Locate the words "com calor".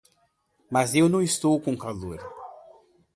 1.61-2.17